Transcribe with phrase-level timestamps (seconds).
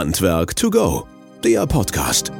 [0.00, 1.06] Handwerk to go,
[1.44, 2.32] der Podcast.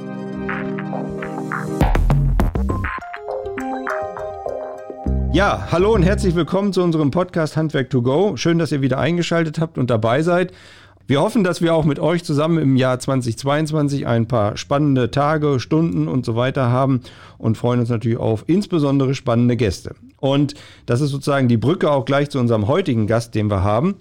[5.35, 8.35] Ja, hallo und herzlich willkommen zu unserem Podcast Handwerk to go.
[8.39, 10.55] Schön, dass ihr wieder eingeschaltet habt und dabei seid.
[11.07, 15.61] Wir hoffen, dass wir auch mit euch zusammen im Jahr 2022 ein paar spannende Tage,
[15.61, 17.03] Stunden und so weiter haben
[17.37, 19.97] und freuen uns natürlich auf insbesondere spannende Gäste.
[20.19, 20.55] Und
[20.87, 23.97] das ist sozusagen die Brücke auch gleich zu unserem heutigen Gast, den wir haben.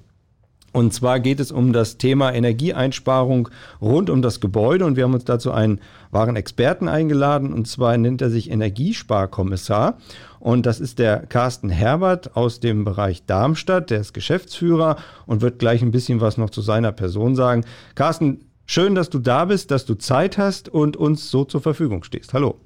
[0.72, 3.50] Und zwar geht es um das Thema Energieeinsparung
[3.82, 4.86] rund um das Gebäude.
[4.86, 5.80] Und wir haben uns dazu einen
[6.12, 7.54] wahren Experten eingeladen.
[7.54, 9.98] Und zwar nennt er sich Energiesparkommissar.
[10.40, 13.90] Und das ist der Carsten Herbert aus dem Bereich Darmstadt.
[13.90, 17.66] Der ist Geschäftsführer und wird gleich ein bisschen was noch zu seiner Person sagen.
[17.96, 22.04] Carsten, schön, dass du da bist, dass du Zeit hast und uns so zur Verfügung
[22.04, 22.34] stehst.
[22.34, 22.60] Hallo.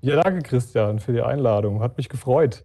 [0.00, 1.80] Ja, danke Christian für die Einladung.
[1.80, 2.64] Hat mich gefreut.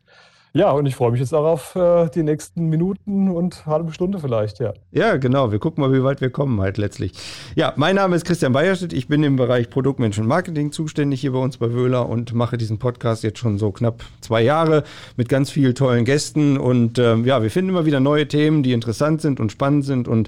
[0.54, 4.20] Ja, und ich freue mich jetzt auch auf äh, die nächsten Minuten und halbe Stunde
[4.20, 4.74] vielleicht, ja.
[4.92, 5.54] Ja, genau.
[5.54, 7.14] Wir gucken mal, wie weit wir kommen halt letztlich.
[7.56, 8.92] Ja, mein Name ist Christian Beierstedt.
[8.92, 12.80] Ich bin im Bereich Produktmensch Marketing zuständig hier bei uns bei Wöhler und mache diesen
[12.80, 14.84] Podcast jetzt schon so knapp zwei Jahre
[15.16, 16.58] mit ganz vielen tollen Gästen.
[16.58, 20.10] Und ähm, ja, wir finden immer wieder neue Themen, die interessant sind und spannend sind
[20.10, 20.28] und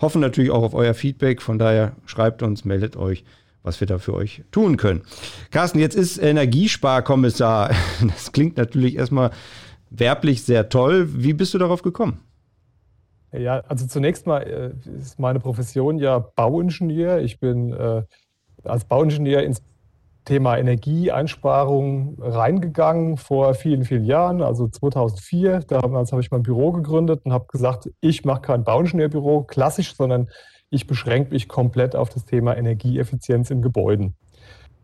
[0.00, 1.40] hoffen natürlich auch auf euer Feedback.
[1.40, 3.22] Von daher schreibt uns, meldet euch
[3.62, 5.02] was wir da für euch tun können.
[5.50, 7.70] Carsten, jetzt ist Energiesparkommissar.
[8.00, 9.30] Das klingt natürlich erstmal
[9.90, 11.08] werblich sehr toll.
[11.22, 12.20] Wie bist du darauf gekommen?
[13.32, 17.20] Ja, also zunächst mal äh, ist meine Profession ja Bauingenieur.
[17.20, 18.02] Ich bin äh,
[18.64, 19.62] als Bauingenieur ins
[20.24, 25.60] Thema Energieeinsparung reingegangen vor vielen, vielen Jahren, also 2004.
[25.60, 30.28] Damals habe ich mein Büro gegründet und habe gesagt, ich mache kein Bauingenieurbüro klassisch, sondern
[30.68, 34.14] ich beschränke mich komplett auf das Thema Energieeffizienz in Gebäuden.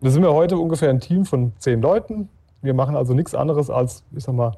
[0.01, 2.29] Da sind wir heute ungefähr ein Team von zehn Leuten.
[2.63, 4.53] Wir machen also nichts anderes als, ich sag mal,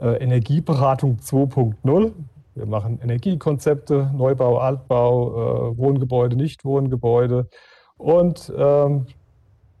[0.00, 2.12] äh, Energieberatung 2.0.
[2.54, 7.48] Wir machen Energiekonzepte, Neubau, Altbau, äh, Wohngebäude, Nichtwohngebäude.
[7.96, 9.06] Und ähm,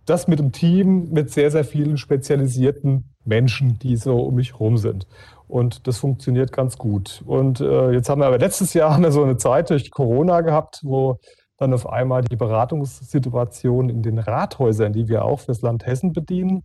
[0.06, 4.76] das mit einem Team mit sehr, sehr vielen spezialisierten Menschen, die so um mich herum
[4.78, 5.06] sind.
[5.48, 7.22] Und das funktioniert ganz gut.
[7.26, 10.40] Und äh, jetzt haben wir aber letztes Jahr haben wir so eine Zeit durch Corona
[10.40, 11.18] gehabt, wo
[11.58, 16.64] dann auf einmal die Beratungssituation in den Rathäusern, die wir auch fürs Land Hessen bedienen,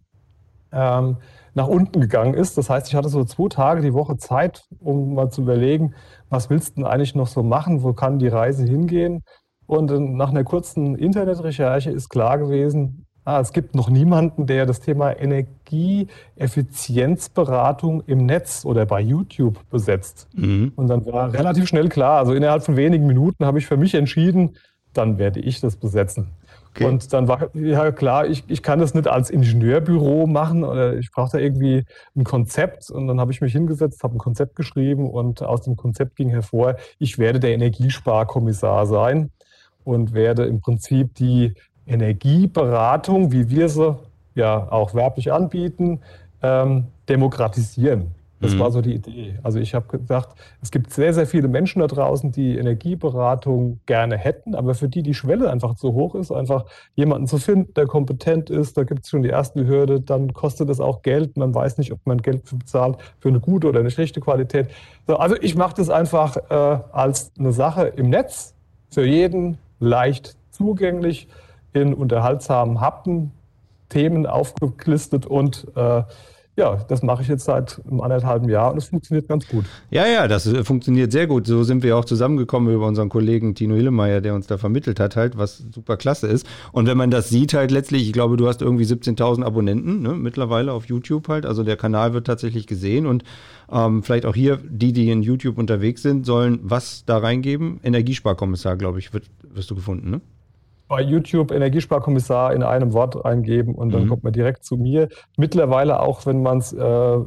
[0.71, 1.17] ähm,
[1.53, 2.57] nach unten gegangen ist.
[2.57, 5.93] Das heißt, ich hatte so zwei Tage die Woche Zeit, um mal zu überlegen,
[6.29, 7.83] was willst du denn eigentlich noch so machen?
[7.83, 9.23] Wo kann die Reise hingehen?
[9.65, 14.79] Und nach einer kurzen Internetrecherche ist klar gewesen, ah, es gibt noch niemanden, der das
[14.79, 20.29] Thema Energieeffizienzberatung im Netz oder bei YouTube besetzt.
[20.33, 20.71] Mhm.
[20.77, 23.95] Und dann war relativ schnell klar, also innerhalb von wenigen Minuten habe ich für mich
[23.95, 24.55] entschieden,
[24.93, 26.31] dann werde ich das besetzen.
[26.77, 26.85] Okay.
[26.85, 31.11] Und dann war ja klar, ich, ich kann das nicht als Ingenieurbüro machen oder ich
[31.11, 32.91] brauche da irgendwie ein Konzept.
[32.91, 36.29] Und dann habe ich mich hingesetzt, habe ein Konzept geschrieben und aus dem Konzept ging
[36.29, 39.31] hervor, ich werde der Energiesparkommissar sein
[39.83, 41.55] und werde im Prinzip die
[41.87, 43.97] Energieberatung, wie wir sie
[44.35, 46.01] ja auch werblich anbieten,
[46.43, 48.11] ähm, demokratisieren.
[48.39, 48.59] Das mhm.
[48.59, 49.39] war so die Idee.
[49.43, 54.17] Also ich habe gesagt, es gibt sehr, sehr viele Menschen da draußen, die Energieberatung gerne
[54.17, 56.65] hätten, aber für die die Schwelle einfach zu hoch ist, einfach
[56.95, 58.77] jemanden zu finden, der kompetent ist.
[58.77, 61.37] Da gibt es schon die erste Hürde, dann kostet es auch Geld.
[61.37, 64.69] Man weiß nicht, ob man Geld bezahlt für eine gute oder eine schlechte Qualität.
[65.07, 68.53] So, also ich mache das einfach äh, als eine Sache im Netz,
[68.89, 71.27] für jeden leicht zugänglich
[71.73, 73.31] in unterhaltsamen Happen
[73.89, 76.03] Themen aufgelistet und äh,
[76.57, 79.65] ja, das mache ich jetzt seit einem anderthalben Jahr und es funktioniert ganz gut.
[79.91, 81.45] Ja, ja, das äh, funktioniert sehr gut.
[81.45, 85.15] So sind wir auch zusammengekommen über unseren Kollegen Tino Hillemeyer, der uns da vermittelt hat,
[85.15, 86.47] halt, was super klasse ist.
[86.71, 90.13] Und wenn man das sieht, halt letztlich, ich glaube, du hast irgendwie 17.000 Abonnenten ne,
[90.13, 91.45] mittlerweile auf YouTube halt.
[91.45, 93.23] Also der Kanal wird tatsächlich gesehen und
[93.71, 97.79] ähm, vielleicht auch hier, die, die in YouTube unterwegs sind, sollen was da reingeben?
[97.83, 100.21] Energiesparkommissar, glaube ich, wird, wirst du gefunden, ne?
[100.87, 104.09] Bei YouTube Energiesparkommissar in einem Wort eingeben und dann mhm.
[104.09, 105.09] kommt man direkt zu mir.
[105.37, 107.19] Mittlerweile auch, wenn man es äh,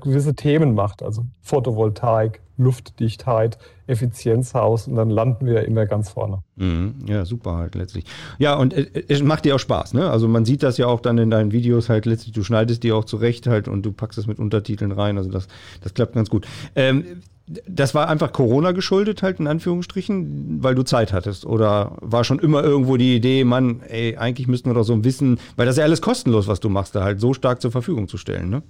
[0.00, 6.42] gewisse Themen macht, also Photovoltaik, Luftdichtheit, Effizienzhaus und dann landen wir immer ganz vorne.
[6.56, 6.96] Mhm.
[7.06, 8.04] Ja, super halt letztlich.
[8.38, 10.10] Ja, und äh, es macht dir auch Spaß, ne?
[10.10, 12.92] Also man sieht das ja auch dann in deinen Videos halt letztlich, du schneidest die
[12.92, 15.48] auch zurecht halt und du packst es mit Untertiteln rein, also das,
[15.82, 16.46] das klappt ganz gut.
[16.74, 17.22] Ähm,
[17.66, 21.46] das war einfach Corona geschuldet, halt in Anführungsstrichen, weil du Zeit hattest?
[21.46, 25.04] Oder war schon immer irgendwo die Idee, Mann, ey, eigentlich müssten wir doch so ein
[25.04, 27.70] Wissen, weil das ist ja alles kostenlos, was du machst, da halt so stark zur
[27.70, 28.62] Verfügung zu stellen, ne?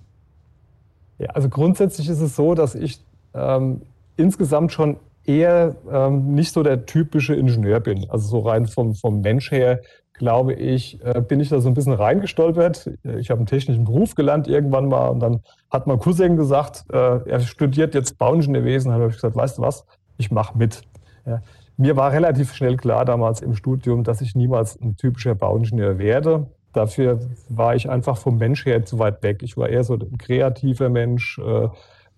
[1.19, 3.01] Ja, also grundsätzlich ist es so, dass ich
[3.35, 3.83] ähm,
[4.17, 4.99] insgesamt schon
[5.29, 8.09] eher ähm, nicht so der typische Ingenieur bin.
[8.09, 9.81] Also so rein vom, vom Mensch her
[10.15, 12.91] glaube ich, äh, bin ich da so ein bisschen reingestolpert.
[13.19, 15.41] Ich habe einen technischen Beruf gelernt irgendwann mal und dann
[15.71, 16.97] hat mein Cousin gesagt, äh,
[17.29, 18.91] er studiert jetzt Bauingenieurwesen.
[18.91, 19.87] Dann habe ich gesagt, weißt du was,
[20.17, 20.83] ich mache mit.
[21.25, 21.43] Ja.
[21.77, 26.47] mir war relativ schnell klar damals im Studium, dass ich niemals ein typischer Bauingenieur werde.
[26.73, 29.43] Dafür war ich einfach vom Mensch her zu weit weg.
[29.43, 31.69] Ich war eher so ein kreativer Mensch, äh,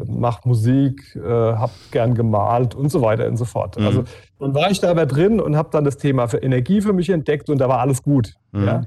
[0.07, 3.79] macht Musik, äh, habe gern gemalt und so weiter und so fort.
[3.79, 3.87] Mhm.
[3.87, 4.05] Also
[4.39, 7.11] dann war ich da aber drin und habe dann das Thema für Energie für mich
[7.11, 8.35] entdeckt und da war alles gut.
[8.53, 8.65] Mhm.
[8.65, 8.83] Ja.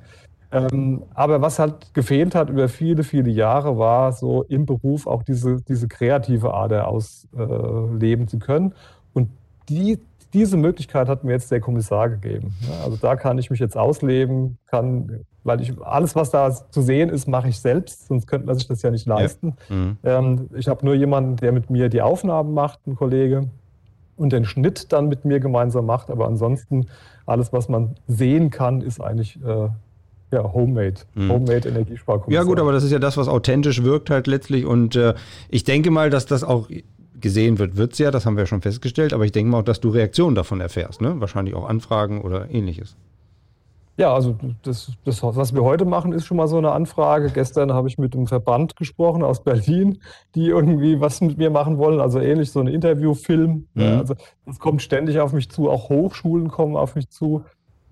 [0.51, 5.23] Ähm, aber was halt gefehlt hat über viele, viele Jahre, war so im Beruf auch
[5.23, 8.73] diese, diese kreative Ader ausleben äh, zu können.
[9.13, 9.29] Und
[9.67, 9.99] die,
[10.33, 12.53] diese Möglichkeit hat mir jetzt der Kommissar gegeben.
[12.83, 17.09] Also da kann ich mich jetzt ausleben, kann, weil ich alles, was da zu sehen
[17.09, 19.55] ist, mache ich selbst, sonst könnte man sich das ja nicht leisten.
[19.69, 19.75] Ja.
[19.75, 19.97] Mhm.
[20.03, 23.49] Ähm, ich habe nur jemanden, der mit mir die Aufnahmen macht, ein Kollege,
[24.15, 26.09] und den Schnitt dann mit mir gemeinsam macht.
[26.09, 26.87] Aber ansonsten
[27.25, 29.69] alles, was man sehen kann, ist eigentlich äh,
[30.31, 30.95] ja, Homemade.
[31.13, 31.31] Mhm.
[31.31, 32.43] Homemade Energiesparkommissar.
[32.43, 34.65] Ja gut, aber das ist ja das, was authentisch wirkt halt letztlich.
[34.65, 35.13] Und äh,
[35.49, 36.69] ich denke mal, dass das auch
[37.23, 39.13] gesehen wird, wird es ja, das haben wir ja schon festgestellt.
[39.13, 41.01] Aber ich denke mal auch, dass du Reaktionen davon erfährst.
[41.01, 41.19] Ne?
[41.19, 42.95] Wahrscheinlich auch Anfragen oder ähnliches.
[43.95, 47.29] Ja, also das, das, was wir heute machen, ist schon mal so eine Anfrage.
[47.29, 49.99] Gestern habe ich mit einem Verband gesprochen aus Berlin,
[50.33, 53.67] die irgendwie was mit mir machen wollen, also ähnlich so ein Interviewfilm.
[53.75, 53.83] Mhm.
[53.83, 54.15] Also
[54.47, 57.43] das kommt ständig auf mich zu, auch Hochschulen kommen auf mich zu.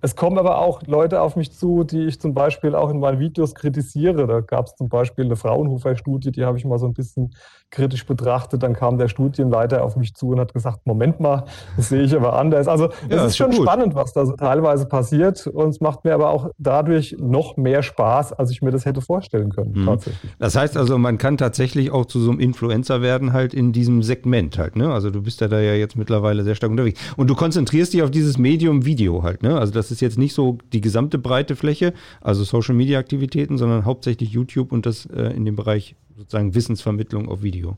[0.04, 3.19] Es kommen aber auch Leute auf mich zu, die ich zum Beispiel auch in meinen
[3.19, 4.25] Videos kritisiere.
[4.25, 7.36] Da gab es zum Beispiel eine Fraunhofer-Studie, die habe ich mal so ein bisschen
[7.71, 8.62] kritisch betrachtet.
[8.63, 11.45] Dann kam der Studienleiter auf mich zu und hat gesagt, Moment mal,
[11.77, 12.68] das sehe ich aber anders.
[12.68, 13.63] Also es ja, ist schon gut.
[13.63, 15.47] spannend, was da so teilweise passiert.
[15.47, 19.01] Und es macht mir aber auch dadurch noch mehr Spaß, als ich mir das hätte
[19.01, 19.71] vorstellen können.
[19.73, 19.85] Mhm.
[19.85, 20.31] Tatsächlich.
[20.38, 24.03] Das heißt also, man kann tatsächlich auch zu so einem Influencer werden, halt in diesem
[24.03, 24.75] Segment halt.
[24.75, 24.91] Ne?
[24.91, 27.00] Also du bist ja da ja jetzt mittlerweile sehr stark unterwegs.
[27.15, 29.44] Und du konzentrierst dich auf dieses Medium Video halt.
[29.44, 29.57] Ne?
[29.57, 33.85] Also das ist jetzt nicht so die gesamte breite Fläche, also Social Media Aktivitäten, sondern
[33.85, 37.77] hauptsächlich YouTube und das äh, in dem Bereich sozusagen Wissensvermittlung auf Video?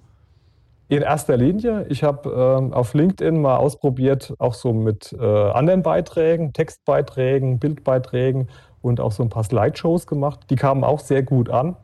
[0.89, 1.85] In erster Linie.
[1.89, 8.49] Ich habe ähm, auf LinkedIn mal ausprobiert, auch so mit äh, anderen Beiträgen, Textbeiträgen, Bildbeiträgen
[8.81, 10.41] und auch so ein paar Slideshows gemacht.
[10.49, 11.77] Die kamen auch sehr gut an.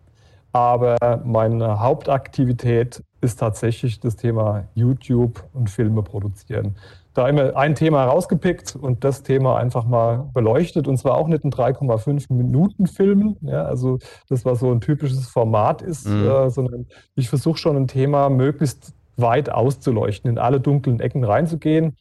[0.52, 6.76] Aber meine Hauptaktivität ist tatsächlich das Thema YouTube und Filme produzieren
[7.14, 10.88] da immer ein Thema rausgepickt und das Thema einfach mal beleuchtet.
[10.88, 15.28] Und zwar auch nicht in 3,5 Minuten Filmen, ja, also das, was so ein typisches
[15.28, 16.28] Format ist, mhm.
[16.28, 16.86] äh, sondern
[17.16, 21.98] ich versuche schon ein Thema möglichst weit auszuleuchten, in alle dunklen Ecken reinzugehen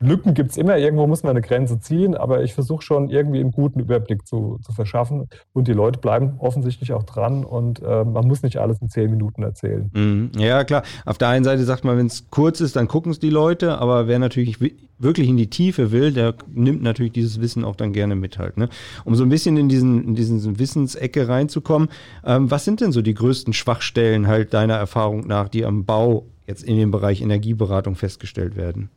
[0.00, 3.40] Lücken gibt es immer, irgendwo muss man eine Grenze ziehen, aber ich versuche schon irgendwie
[3.40, 8.04] einen guten Überblick zu, zu verschaffen und die Leute bleiben offensichtlich auch dran und äh,
[8.04, 9.90] man muss nicht alles in zehn Minuten erzählen.
[9.92, 10.30] Mhm.
[10.38, 10.82] Ja, klar.
[11.04, 13.78] Auf der einen Seite sagt man, wenn es kurz ist, dann gucken es die Leute,
[13.78, 14.60] aber wer natürlich
[14.98, 18.56] wirklich in die Tiefe will, der nimmt natürlich dieses Wissen auch dann gerne mit halt.
[18.56, 18.68] Ne?
[19.04, 21.88] Um so ein bisschen in diesen, in diesen Wissensecke reinzukommen,
[22.24, 26.26] ähm, was sind denn so die größten Schwachstellen halt deiner Erfahrung nach, die am Bau
[26.46, 28.90] jetzt in dem Bereich Energieberatung festgestellt werden?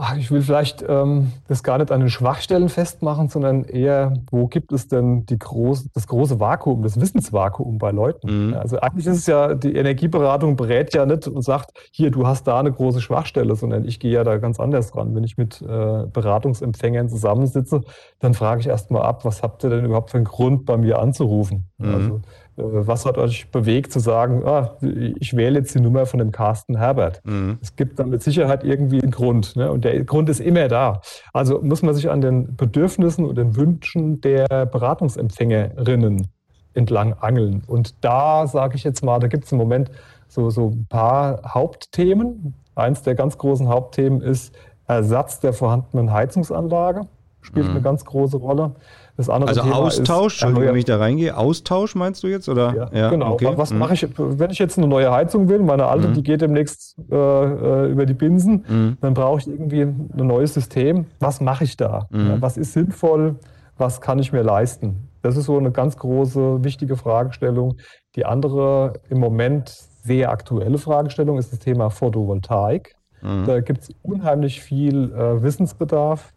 [0.00, 4.46] Ach, ich will vielleicht ähm, das gar nicht an den Schwachstellen festmachen, sondern eher, wo
[4.46, 8.50] gibt es denn die große, das große Vakuum, das Wissensvakuum bei Leuten?
[8.50, 8.54] Mhm.
[8.54, 12.46] Also eigentlich ist es ja, die Energieberatung berät ja nicht und sagt, hier, du hast
[12.46, 15.16] da eine große Schwachstelle, sondern ich gehe ja da ganz anders ran.
[15.16, 15.64] Wenn ich mit äh,
[16.06, 17.80] Beratungsempfängern zusammensitze,
[18.20, 21.00] dann frage ich erstmal ab, was habt ihr denn überhaupt für einen Grund, bei mir
[21.00, 21.66] anzurufen?
[21.78, 21.94] Mhm.
[21.94, 22.20] Also
[22.58, 26.76] was hat euch bewegt zu sagen, ah, ich wähle jetzt die Nummer von dem Carsten
[26.76, 27.20] Herbert?
[27.24, 27.58] Mhm.
[27.62, 29.54] Es gibt dann mit Sicherheit irgendwie einen Grund.
[29.56, 29.70] Ne?
[29.70, 31.00] Und der Grund ist immer da.
[31.32, 36.28] Also muss man sich an den Bedürfnissen und den Wünschen der Beratungsempfängerinnen
[36.74, 37.62] entlang angeln.
[37.66, 39.90] Und da sage ich jetzt mal, da gibt es im Moment
[40.28, 42.54] so, so ein paar Hauptthemen.
[42.74, 44.54] Eins der ganz großen Hauptthemen ist
[44.86, 47.02] Ersatz der vorhandenen Heizungsanlage,
[47.40, 47.72] spielt mhm.
[47.72, 48.72] eine ganz große Rolle.
[49.18, 52.48] Das andere also Thema Austausch, ist, Entschuldigung, wenn ich da reingehe, Austausch meinst du jetzt?
[52.48, 52.72] Oder?
[52.72, 53.32] Ja, ja genau.
[53.32, 53.52] Okay.
[53.56, 53.80] Was mhm.
[53.80, 56.14] mache ich, wenn ich jetzt eine neue Heizung will, meine alte, mhm.
[56.14, 58.96] die geht demnächst äh, äh, über die Binsen, mhm.
[59.00, 61.06] dann brauche ich irgendwie ein neues System.
[61.18, 62.06] Was mache ich da?
[62.10, 62.28] Mhm.
[62.28, 63.34] Ja, was ist sinnvoll?
[63.76, 65.08] Was kann ich mir leisten?
[65.22, 67.74] Das ist so eine ganz große, wichtige Fragestellung.
[68.14, 72.94] Die andere im Moment sehr aktuelle Fragestellung ist das Thema Photovoltaik.
[73.22, 73.46] Mhm.
[73.46, 76.32] Da gibt es unheimlich viel äh, Wissensbedarf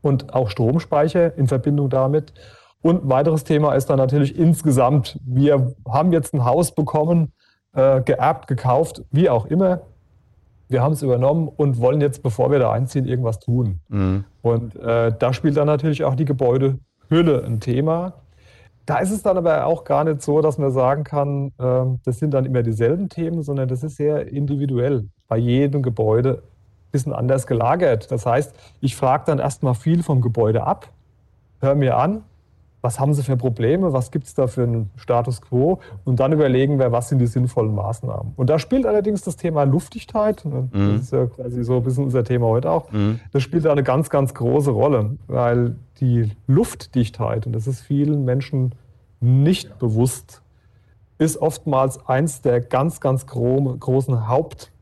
[0.00, 2.32] und auch Stromspeicher in Verbindung damit.
[2.80, 7.32] Und ein weiteres Thema ist dann natürlich insgesamt, wir haben jetzt ein Haus bekommen,
[7.74, 9.80] äh, geerbt, gekauft, wie auch immer.
[10.68, 13.80] Wir haben es übernommen und wollen jetzt, bevor wir da einziehen, irgendwas tun.
[13.88, 14.24] Mhm.
[14.42, 18.14] Und äh, da spielt dann natürlich auch die Gebäudehülle ein Thema.
[18.86, 22.18] Da ist es dann aber auch gar nicht so, dass man sagen kann, äh, das
[22.18, 25.08] sind dann immer dieselben Themen, sondern das ist sehr individuell.
[25.26, 26.42] Bei jedem Gebäude
[26.90, 28.10] bisschen anders gelagert.
[28.10, 30.88] Das heißt, ich frage dann erstmal viel vom Gebäude ab,
[31.60, 32.22] höre mir an,
[32.80, 36.32] was haben sie für Probleme, was gibt es da für einen Status quo und dann
[36.32, 38.34] überlegen wir, was sind die sinnvollen Maßnahmen.
[38.36, 40.92] Und da spielt allerdings das Thema Luftdichtheit, ne, mhm.
[40.92, 43.18] das ist ja quasi so ein bisschen unser Thema heute auch, mhm.
[43.32, 48.24] das spielt da eine ganz, ganz große Rolle, weil die Luftdichtheit, und das ist vielen
[48.24, 48.74] Menschen
[49.20, 50.42] nicht bewusst,
[51.18, 54.28] ist oftmals eins der ganz, ganz gro großen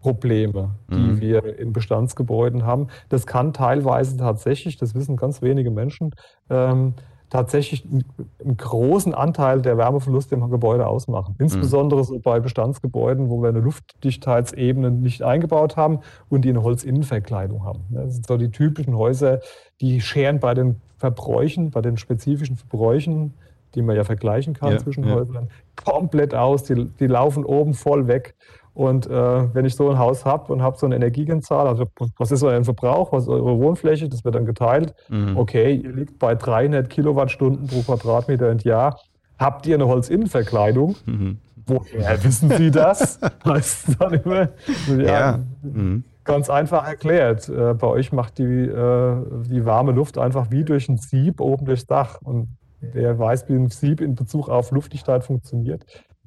[0.06, 1.20] Hauptprobleme, die mhm.
[1.20, 2.88] wir in Bestandsgebäuden haben.
[3.08, 6.14] Das kann teilweise tatsächlich, das wissen ganz wenige Menschen,
[6.48, 6.94] ähm,
[7.28, 11.34] tatsächlich einen großen Anteil der Wärmeverluste im Gebäude ausmachen.
[11.38, 11.44] Mhm.
[11.44, 17.64] Insbesondere so bei Bestandsgebäuden, wo wir eine Luftdichtheitsebene nicht eingebaut haben und die eine Holzinnenverkleidung
[17.64, 17.84] haben.
[17.90, 19.40] Das sind so die typischen Häuser,
[19.80, 23.34] die scheren bei den Verbräuchen, bei den spezifischen Verbräuchen,
[23.74, 25.16] die man ja vergleichen kann ja, zwischen ja.
[25.16, 25.48] Häusern,
[25.84, 26.62] komplett aus.
[26.62, 28.34] Die, die laufen oben voll weg.
[28.76, 31.86] Und äh, wenn ich so ein Haus habe und habe so eine Energiekennzahl, also
[32.18, 34.94] was ist euer Verbrauch, was ist eure Wohnfläche, das wird dann geteilt.
[35.08, 35.34] Mhm.
[35.34, 39.00] Okay, ihr liegt bei 300 Kilowattstunden pro Quadratmeter und Jahr.
[39.38, 40.94] Habt ihr eine Holzinnenverkleidung?
[41.06, 41.38] Mhm.
[41.64, 43.18] Woher wissen Sie das?
[43.46, 44.50] heißt dann immer,
[44.88, 45.40] ja, ja.
[45.62, 46.04] Mhm.
[46.24, 47.48] Ganz einfach erklärt.
[47.48, 49.16] Äh, bei euch macht die, äh,
[49.48, 52.20] die warme Luft einfach wie durch ein Sieb oben durchs Dach.
[52.22, 52.48] Und
[52.80, 55.86] wer weiß, wie ein Sieb in Bezug auf Luftdichtheit funktioniert,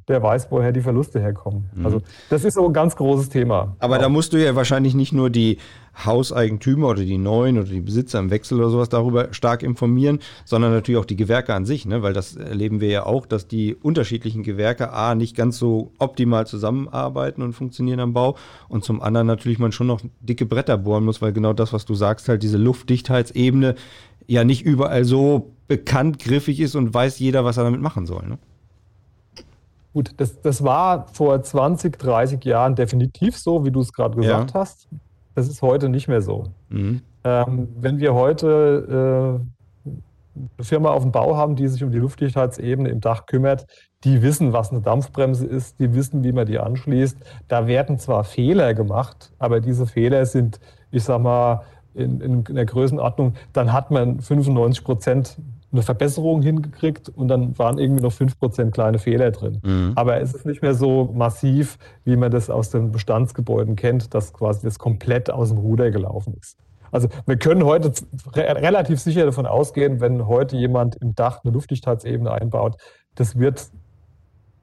[0.10, 1.70] der weiß, woher die Verluste herkommen.
[1.76, 1.86] Mhm.
[1.86, 3.76] Also das ist so ein ganz großes Thema.
[3.80, 4.02] Aber ja.
[4.02, 5.58] da musst du ja wahrscheinlich nicht nur die
[6.06, 10.72] Hauseigentümer oder die Neuen oder die Besitzer im Wechsel oder sowas darüber stark informieren, sondern
[10.72, 12.02] natürlich auch die Gewerke an sich, ne?
[12.02, 16.48] weil das erleben wir ja auch, dass die unterschiedlichen Gewerke A nicht ganz so optimal
[16.48, 18.36] zusammenarbeiten und funktionieren am Bau
[18.70, 21.86] und zum anderen natürlich man schon noch dicke Bretter bohren muss, weil genau das, was
[21.86, 23.76] du sagst, halt diese Luftdichtheitsebene
[24.28, 28.26] ja nicht überall so bekannt, griffig ist und weiß jeder, was er damit machen soll.
[28.28, 28.38] Ne?
[30.00, 34.52] Gut, das, das war vor 20, 30 Jahren definitiv so, wie du es gerade gesagt
[34.54, 34.62] ja.
[34.62, 34.88] hast.
[35.36, 36.46] Das ist heute nicht mehr so.
[36.70, 37.02] Mhm.
[37.26, 40.00] Ähm, wenn wir heute äh,
[40.38, 43.68] eine Firma auf dem Bau haben, die sich um die Luftdichtheitsebene im Dach kümmert,
[44.06, 47.18] die wissen, was eine Dampfbremse ist, die wissen, wie man die anschließt.
[47.50, 51.64] Da werden zwar Fehler gemacht, aber diese Fehler sind, ich sag mal,
[51.94, 55.38] in, in, in der Größenordnung, dann hat man 95 Prozent
[55.72, 59.60] eine Verbesserung hingekriegt und dann waren irgendwie noch 5% kleine Fehler drin.
[59.64, 59.92] Mhm.
[59.96, 64.34] Aber es ist nicht mehr so massiv, wie man das aus den Bestandsgebäuden kennt, dass
[64.34, 66.58] quasi das komplett aus dem Ruder gelaufen ist.
[66.92, 67.92] Also wir können heute
[68.36, 72.78] relativ sicher davon ausgehen, wenn heute jemand im Dach eine Luftdichtheitsebene einbaut,
[73.14, 73.70] das wird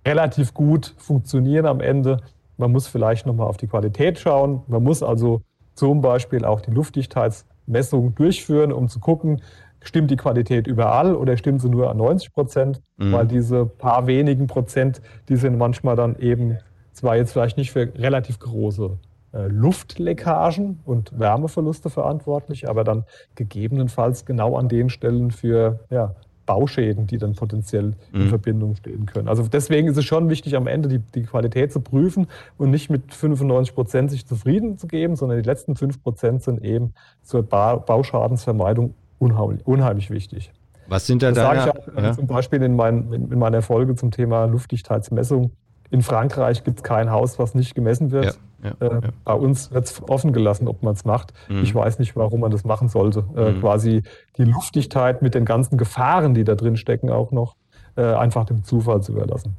[0.04, 2.20] relativ gut funktionieren am Ende.
[2.56, 4.62] Man muss vielleicht nochmal auf die Qualität schauen.
[4.66, 5.42] Man muss also
[5.74, 9.42] zum Beispiel auch die Luftdichtheitsmessung durchführen, um zu gucken,
[9.86, 12.82] stimmt die Qualität überall oder stimmt sie nur an 90 Prozent?
[12.96, 13.12] Mhm.
[13.12, 16.58] Weil diese paar wenigen Prozent, die sind manchmal dann eben
[16.92, 18.98] zwar jetzt vielleicht nicht für relativ große
[19.32, 26.14] äh, Luftleckagen und Wärmeverluste verantwortlich, aber dann gegebenenfalls genau an den Stellen für ja,
[26.46, 28.22] Bauschäden, die dann potenziell mhm.
[28.22, 29.28] in Verbindung stehen können.
[29.28, 32.88] Also deswegen ist es schon wichtig, am Ende die, die Qualität zu prüfen und nicht
[32.88, 37.42] mit 95 Prozent sich zufrieden zu geben, sondern die letzten 5 Prozent sind eben zur
[37.42, 40.52] ba Bauschadensvermeidung unheimlich, unheimlich wichtig.
[40.88, 42.12] Was sind da das deine, sage ich auch ja?
[42.12, 45.52] zum Beispiel in, mein, in, meiner Folge zum Thema Luftdichtheitsmessung.
[45.90, 48.38] In Frankreich gibt es kein Haus, was nicht gemessen wird.
[48.62, 51.32] Ja, ja, äh, bei uns wird es offen gelassen, ob man es macht.
[51.48, 51.62] Mhm.
[51.62, 53.24] Ich weiß nicht, warum man das machen sollte.
[53.36, 53.60] Äh, mhm.
[53.60, 54.02] Quasi
[54.36, 57.56] die Luftdichtheit mit den ganzen Gefahren, die da drin stecken, auch noch
[57.96, 59.56] äh, einfach dem Zufall zu überlassen.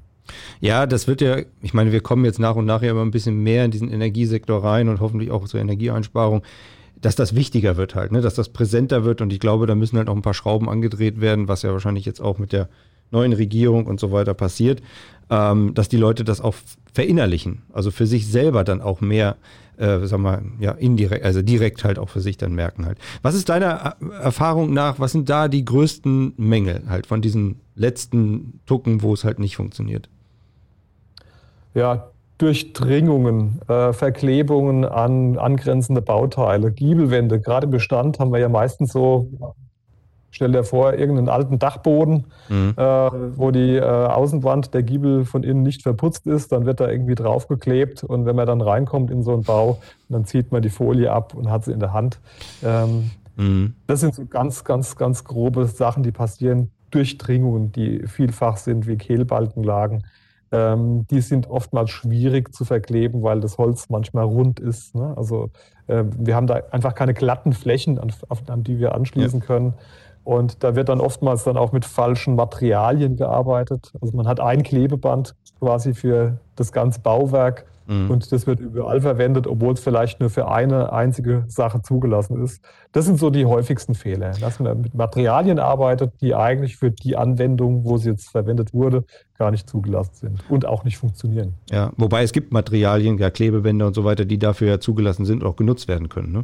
[0.59, 3.11] Ja, das wird ja, ich meine, wir kommen jetzt nach und nach ja immer ein
[3.11, 6.43] bisschen mehr in diesen Energiesektor rein und hoffentlich auch zur Energieeinsparung
[7.01, 8.21] dass das wichtiger wird halt, ne?
[8.21, 11.21] dass das präsenter wird und ich glaube, da müssen halt auch ein paar Schrauben angedreht
[11.21, 12.69] werden, was ja wahrscheinlich jetzt auch mit der
[13.11, 14.81] neuen Regierung und so weiter passiert,
[15.29, 16.55] ähm, dass die Leute das auch
[16.93, 19.37] verinnerlichen, also für sich selber dann auch mehr,
[19.77, 22.97] äh, sag mal, ja, indirekt, also direkt halt auch für sich dann merken halt.
[23.21, 28.59] Was ist deiner Erfahrung nach, was sind da die größten Mängel halt von diesen letzten
[28.65, 30.09] Tucken, wo es halt nicht funktioniert?
[31.73, 37.39] Ja, Durchdringungen, äh, Verklebungen an angrenzende Bauteile, Giebelwände.
[37.39, 39.31] Gerade im Bestand haben wir ja meistens so,
[40.29, 42.75] stell dir vor, irgendeinen alten Dachboden, mhm.
[42.77, 46.51] äh, wo die äh, Außenwand der Giebel von innen nicht verputzt ist.
[46.51, 50.25] Dann wird da irgendwie draufgeklebt und wenn man dann reinkommt in so einen Bau, dann
[50.25, 52.19] zieht man die Folie ab und hat sie in der Hand.
[52.63, 53.73] Ähm, mhm.
[53.87, 56.69] Das sind so ganz, ganz, ganz grobe Sachen, die passieren.
[56.91, 60.03] Durchdringungen, die vielfach sind wie Kehlbalkenlagen
[60.51, 64.95] ähm, die sind oftmals schwierig zu verkleben, weil das Holz manchmal rund ist.
[64.95, 65.13] Ne?
[65.17, 65.49] Also
[65.87, 68.11] äh, wir haben da einfach keine glatten Flächen, an,
[68.47, 69.45] an die wir anschließen ja.
[69.45, 69.73] können.
[70.23, 73.93] Und da wird dann oftmals dann auch mit falschen Materialien gearbeitet.
[74.01, 78.11] Also man hat ein Klebeband quasi für das ganze Bauwerk Mhm.
[78.11, 82.61] Und das wird überall verwendet, obwohl es vielleicht nur für eine einzige Sache zugelassen ist.
[82.91, 87.15] Das sind so die häufigsten Fehler, dass man mit Materialien arbeitet, die eigentlich für die
[87.15, 89.05] Anwendung, wo sie jetzt verwendet wurde,
[89.37, 91.53] gar nicht zugelassen sind und auch nicht funktionieren.
[91.71, 95.43] Ja, wobei es gibt Materialien, ja Klebebänder und so weiter, die dafür ja zugelassen sind
[95.43, 96.31] und auch genutzt werden können.
[96.33, 96.43] Ne?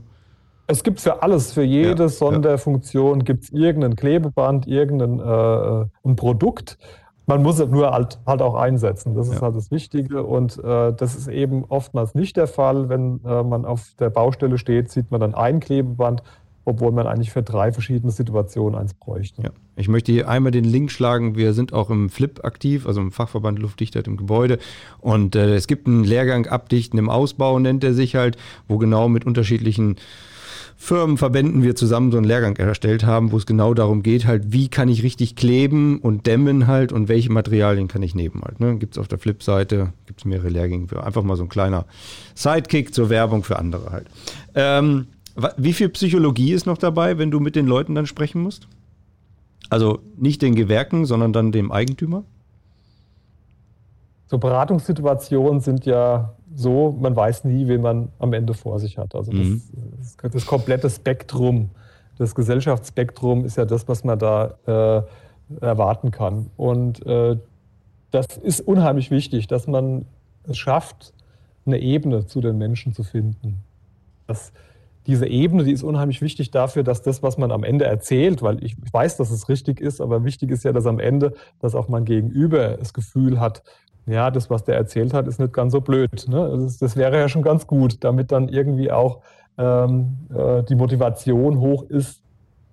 [0.66, 3.24] Es gibt für alles, für jede ja, Sonderfunktion ja.
[3.26, 6.78] gibt es irgendein Klebeband, irgendein äh, ein Produkt.
[7.26, 9.16] Man muss es nur halt, halt auch einsetzen.
[9.16, 9.42] Das ist ja.
[9.42, 10.24] halt das Wichtige.
[10.24, 12.90] Und äh, das ist eben oftmals nicht der Fall.
[12.90, 16.22] Wenn äh, man auf der Baustelle steht, sieht man dann ein Klebeband,
[16.66, 19.42] obwohl man eigentlich für drei verschiedene Situationen eins bräuchte.
[19.42, 19.50] Ja.
[19.76, 21.36] Ich möchte hier einmal den Link schlagen.
[21.36, 24.60] Wir sind auch im FLIP aktiv, also im Fachverband Luftdichtheit im Gebäude.
[25.00, 28.38] Und äh, es gibt einen Lehrgang Abdichten im Ausbau, nennt er sich halt,
[28.68, 29.96] wo genau mit unterschiedlichen
[30.78, 34.68] Firmenverbänden wir zusammen so einen Lehrgang erstellt haben, wo es genau darum geht, halt, wie
[34.68, 38.60] kann ich richtig kleben und dämmen halt und welche Materialien kann ich nehmen halt.
[38.60, 38.78] Ne?
[38.78, 41.04] Gibt es auf der Flip-Seite, gibt es mehrere Lehrgänge für.
[41.04, 41.86] Einfach mal so ein kleiner
[42.36, 44.08] Sidekick zur Werbung für andere halt.
[44.56, 45.08] Ähm,
[45.58, 48.68] wie viel Psychologie ist noch dabei, wenn du mit den Leuten dann sprechen musst?
[49.70, 52.24] Also nicht den Gewerken, sondern dann dem Eigentümer?
[54.28, 59.16] So Beratungssituationen sind ja so, man weiß nie, wen man am Ende vor sich hat.
[59.16, 59.62] Also mhm.
[60.22, 61.70] Das, komplette Spektrum,
[62.18, 66.50] das Gesellschaftsspektrum ist ja das, was man da äh, erwarten kann.
[66.58, 67.38] Und äh,
[68.12, 70.06] das ist unheimlich wichtig, dass man
[70.48, 71.14] es schafft,
[71.66, 73.64] eine Ebene zu den Menschen zu finden.
[74.28, 74.52] Das,
[75.08, 78.64] diese Ebene, die ist unheimlich wichtig dafür, dass das, was man am Ende erzählt, weil
[78.64, 81.88] ich weiß, dass es richtig ist, aber wichtig ist ja, dass am Ende, dass auch
[81.88, 83.64] mein Gegenüber das Gefühl hat,
[84.06, 86.28] ja, das, was der erzählt hat, ist nicht ganz so blöd.
[86.28, 86.58] Ne?
[86.64, 89.22] Das, das, wäre ja schon ganz gut, damit dann irgendwie auch
[89.58, 92.22] ähm, äh, die Motivation hoch ist,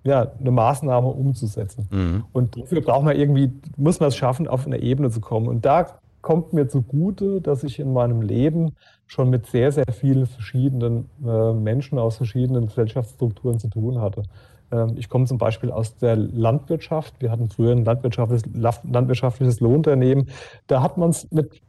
[0.03, 1.87] ja, eine Maßnahme umzusetzen.
[1.91, 2.23] Mhm.
[2.33, 5.47] Und dafür braucht man irgendwie, muss man es schaffen, auf eine Ebene zu kommen.
[5.47, 8.75] Und da kommt mir zugute, dass ich in meinem Leben
[9.07, 14.23] schon mit sehr, sehr vielen verschiedenen äh, Menschen aus verschiedenen Gesellschaftsstrukturen zu tun hatte.
[14.71, 17.15] Ähm, ich komme zum Beispiel aus der Landwirtschaft.
[17.19, 20.29] Wir hatten früher ein landwirtschaftliches, landwirtschaftliches Lohnunternehmen.
[20.67, 21.61] Da hat man es mit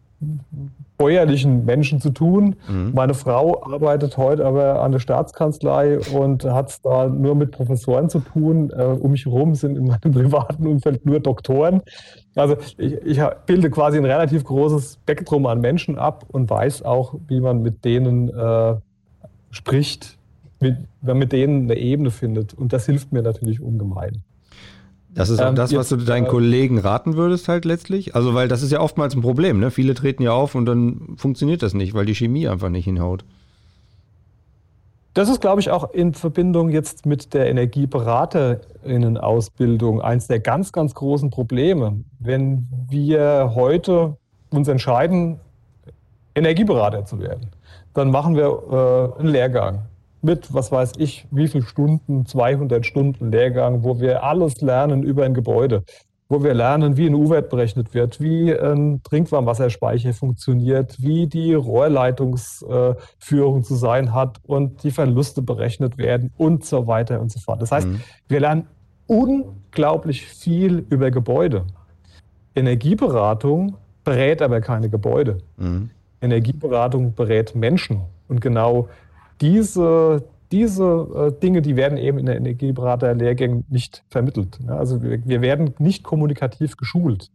[0.99, 2.57] bäuerlichen Menschen zu tun.
[2.69, 2.93] Mhm.
[2.95, 8.09] Meine Frau arbeitet heute aber an der Staatskanzlei und hat es da nur mit Professoren
[8.09, 8.71] zu tun.
[8.71, 11.83] Äh, um mich herum sind in meinem privaten Umfeld nur Doktoren.
[12.35, 17.15] Also ich, ich bilde quasi ein relativ großes Spektrum an Menschen ab und weiß auch,
[17.26, 18.76] wie man mit denen äh,
[19.50, 20.19] spricht,
[20.61, 22.54] mit, wenn man mit denen eine Ebene findet.
[22.54, 24.23] Und das hilft mir natürlich ungemein.
[25.14, 28.14] Das ist auch ähm, das, was jetzt, du deinen äh, Kollegen raten würdest, halt letztlich.
[28.14, 29.70] Also, weil das ist ja oftmals ein Problem, ne?
[29.70, 33.25] Viele treten ja auf und dann funktioniert das nicht, weil die Chemie einfach nicht hinhaut.
[35.14, 40.94] Das ist, glaube ich, auch in Verbindung jetzt mit der Energieberaterinnen-Ausbildung eins der ganz, ganz
[40.94, 42.02] großen Probleme.
[42.18, 44.16] Wenn wir heute
[44.48, 45.38] uns entscheiden,
[46.34, 47.48] Energieberater zu werden,
[47.92, 49.82] dann machen wir äh, einen Lehrgang
[50.23, 55.25] mit, was weiß ich, wie viel Stunden, 200 Stunden Lehrgang, wo wir alles lernen über
[55.25, 55.85] ein Gebäude,
[56.28, 63.65] wo wir lernen, wie ein U-Wert berechnet wird, wie ein Trinkwarmwasserspeicher funktioniert, wie die Rohrleitungsführung
[63.65, 67.61] zu sein hat und die Verluste berechnet werden und so weiter und so fort.
[67.61, 68.00] Das heißt, mhm.
[68.28, 68.69] wir lernen
[69.06, 71.67] unglaublich viel über Gebäude.
[72.54, 75.39] Energieberatung berät aber keine Gebäude.
[75.56, 75.91] Mhm.
[76.21, 78.02] Energieberatung berät Menschen.
[78.28, 78.89] Und genau
[79.40, 84.58] diese, diese äh, Dinge, die werden eben in der Energieberaterlehrgängen nicht vermittelt.
[84.60, 84.75] Ne?
[84.76, 87.30] Also wir, wir, werden nicht kommunikativ geschult.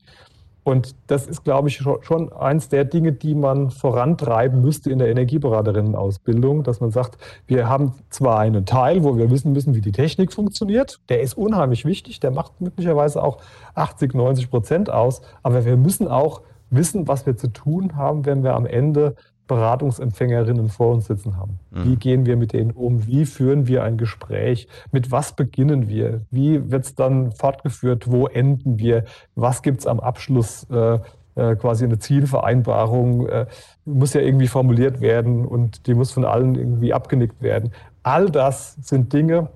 [0.64, 5.08] Und das ist, glaube ich, schon eins der Dinge, die man vorantreiben müsste in der
[5.08, 9.94] Energieberaterinnen-Ausbildung, dass man sagt, wir haben zwar einen Teil, wo wir wissen müssen, wie die
[9.94, 13.38] Technik funktioniert, der ist unheimlich wichtig, der macht möglicherweise auch
[13.76, 18.44] 80, 90 Prozent aus, aber wir müssen auch wissen, was wir zu tun haben, wenn
[18.44, 19.16] wir am Ende
[19.48, 21.60] Beratungsempfängerinnen vor uns sitzen haben.
[21.72, 21.84] Mhm.
[21.86, 23.08] Wie gehen wir mit denen um?
[23.08, 24.68] Wie führen wir ein Gespräch?
[24.92, 26.22] Mit was beginnen wir?
[26.32, 28.12] Wie wird es dann fortgeführt?
[28.12, 29.06] Wo enden wir?
[29.36, 30.68] Was gibt es am Abschluss?
[30.70, 31.00] Äh,
[31.38, 33.46] äh, quasi eine Zielvereinbarung äh,
[33.86, 37.74] muss ja irgendwie formuliert werden und die muss von allen irgendwie abgenickt werden.
[38.02, 39.50] All das sind Dinge,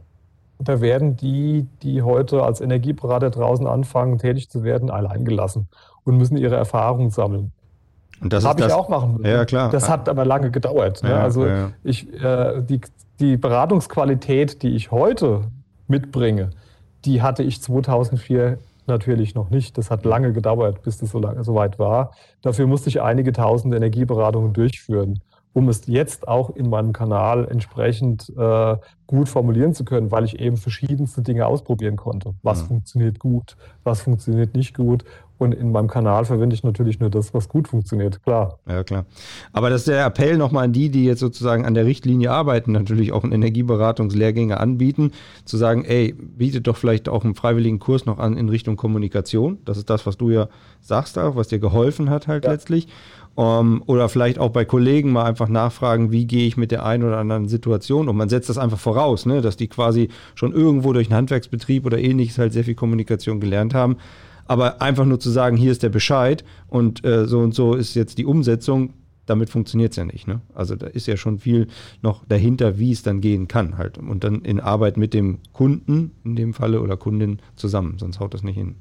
[0.60, 5.70] da werden die, die heute als Energieberater draußen anfangen, tätig zu werden, allein gelassen
[6.04, 7.52] und müssen ihre Erfahrungen sammeln.
[8.22, 9.26] Und das habe ich auch machen müssen.
[9.26, 9.72] Ja, klar.
[9.72, 11.02] Das hat aber lange gedauert.
[11.04, 11.10] Ne?
[11.10, 11.72] Ja, also ja.
[11.84, 12.82] ich, äh, die,
[13.20, 15.42] die Beratungsqualität, die ich heute
[15.88, 16.52] mitbringe,
[17.04, 19.78] die hatte ich 2004 natürlich noch nicht.
[19.78, 22.12] Das hat lange gedauert, bis das so, lange, so weit war.
[22.42, 25.22] Dafür musste ich einige tausend Energieberatungen durchführen.
[25.54, 28.76] Um es jetzt auch in meinem Kanal entsprechend äh,
[29.08, 32.34] gut formulieren zu können, weil ich eben verschiedenste Dinge ausprobieren konnte.
[32.44, 32.68] Was mhm.
[32.68, 35.04] funktioniert gut, was funktioniert nicht gut.
[35.38, 38.60] Und in meinem Kanal verwende ich natürlich nur das, was gut funktioniert, klar.
[38.70, 39.06] Ja, klar.
[39.54, 42.72] Aber das ist der Appell nochmal an die, die jetzt sozusagen an der Richtlinie arbeiten,
[42.74, 48.20] natürlich auch Energieberatungslehrgänge anbieten, zu sagen, ey, bietet doch vielleicht auch einen freiwilligen Kurs noch
[48.20, 49.58] an in Richtung Kommunikation.
[49.66, 50.48] Das ist das, was du ja
[50.80, 52.52] sagst auch, was dir geholfen hat halt ja.
[52.52, 52.88] letztlich.
[53.36, 56.86] Um, ähm, oder vielleicht auch bei Kollegen mal einfach nachfragen, wie gehe ich mit der
[56.86, 58.18] einen oder anderen Situation um.
[58.18, 61.98] Man setzt das einfach voraus, ne, dass die quasi schon irgendwo durch einen Handwerksbetrieb oder
[61.98, 63.98] ähnliches halt sehr viel Kommunikation gelernt haben.
[64.48, 67.96] Aber einfach nur zu sagen, hier ist der Bescheid und äh, so und so ist
[67.96, 68.94] jetzt die Umsetzung,
[69.26, 70.28] damit funktioniert es ja nicht.
[70.28, 70.42] Ne?
[70.54, 71.68] Also da ist ja schon viel
[72.02, 73.98] noch dahinter, wie es dann gehen kann halt.
[73.98, 78.34] Und dann in Arbeit mit dem Kunden in dem Falle oder Kundin zusammen, sonst haut
[78.34, 78.76] das nicht hin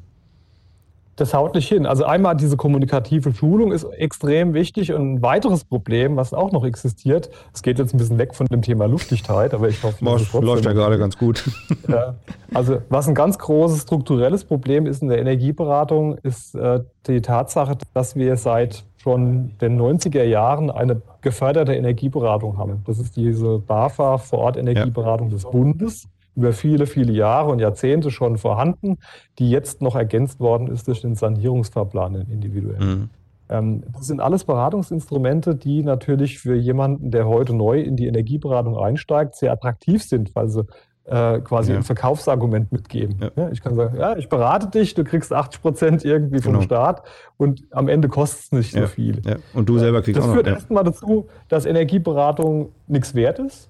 [1.21, 1.87] das haut nicht hin.
[1.87, 6.65] Also einmal diese kommunikative Schulung ist extrem wichtig und ein weiteres Problem, was auch noch
[6.65, 10.33] existiert, es geht jetzt ein bisschen weg von dem Thema Luftdichtheit, aber ich hoffe, das
[10.33, 11.45] läuft ja gerade ganz gut.
[11.89, 12.15] Ja,
[12.55, 17.77] also was ein ganz großes strukturelles Problem ist in der Energieberatung, ist äh, die Tatsache,
[17.95, 22.83] dass wir seit schon den 90er Jahren eine geförderte Energieberatung haben.
[22.87, 25.35] Das ist diese BAFA vor Ort Energieberatung ja.
[25.35, 26.09] des Bundes
[26.41, 28.97] über viele, viele Jahre und Jahrzehnte schon vorhanden,
[29.39, 32.89] die jetzt noch ergänzt worden ist durch den Sanierungsfahrplan, den individuellen.
[32.89, 33.11] Mhm.
[33.51, 38.79] Ähm, das sind alles Beratungsinstrumente, die natürlich für jemanden, der heute neu in die Energieberatung
[38.79, 40.65] einsteigt, sehr attraktiv sind, weil sie
[41.05, 41.79] äh, quasi ja.
[41.79, 43.19] ein Verkaufsargument mitgeben.
[43.21, 43.31] Ja.
[43.37, 46.65] Ja, ich kann sagen, ja, ich berate dich, du kriegst 80 Prozent irgendwie vom genau.
[46.65, 47.03] Staat
[47.37, 49.21] und am Ende kostet es nicht so viel.
[49.53, 50.37] Und du selber kriegst das auch noch.
[50.37, 53.69] Das führt erstmal dazu, dass Energieberatung nichts wert ist,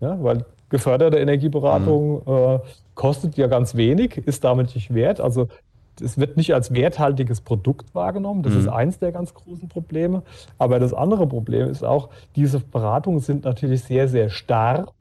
[0.00, 2.32] weil geförderte Energieberatung mhm.
[2.32, 2.58] äh,
[2.96, 5.20] kostet ja ganz wenig, ist damit nicht wert.
[5.20, 5.46] Also
[6.00, 8.42] es wird nicht als werthaltiges Produkt wahrgenommen.
[8.42, 8.60] Das mhm.
[8.60, 10.22] ist eins der ganz großen Probleme.
[10.58, 14.92] Aber das andere Problem ist auch, diese Beratungen sind natürlich sehr, sehr starr,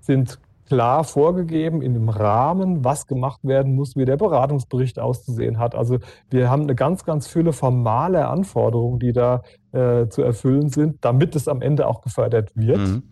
[0.00, 5.74] sind klar vorgegeben in dem Rahmen, was gemacht werden muss, wie der Beratungsbericht auszusehen hat.
[5.74, 5.98] Also
[6.30, 11.36] wir haben eine ganz, ganz viele formale Anforderungen, die da äh, zu erfüllen sind, damit
[11.36, 12.78] es am Ende auch gefördert wird.
[12.78, 13.02] Mhm.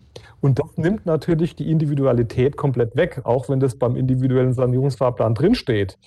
[0.41, 5.97] Und das nimmt natürlich die Individualität komplett weg, auch wenn das beim individuellen Sanierungsfahrplan drinsteht.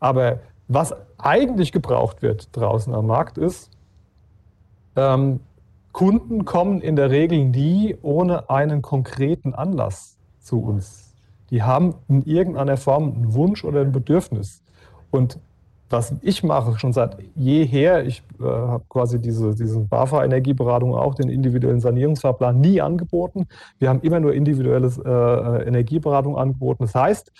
[0.00, 3.70] Aber was eigentlich gebraucht wird draußen am Markt ist,
[4.96, 5.40] ähm,
[5.92, 11.14] Kunden kommen in der Regel nie ohne einen konkreten Anlass zu uns.
[11.50, 14.62] Die haben in irgendeiner Form einen Wunsch oder ein Bedürfnis.
[15.10, 15.38] Und
[15.92, 21.28] was ich mache, schon seit jeher, ich äh, habe quasi diese, diese BAFA-Energieberatung auch, den
[21.28, 23.46] individuellen Sanierungsfahrplan nie angeboten.
[23.78, 26.84] Wir haben immer nur individuelle äh, Energieberatung angeboten.
[26.84, 27.30] Das heißt,